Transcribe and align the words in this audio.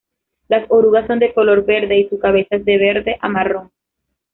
Los 0.49 0.63
orugas 0.69 1.05
son 1.05 1.19
de 1.19 1.31
color 1.31 1.63
verde 1.63 1.99
y 1.99 2.09
su 2.09 2.17
cabeza 2.17 2.55
es 2.55 2.65
de 2.65 2.79
verde 2.79 3.17
a 3.21 3.29
marrón. 3.29 3.69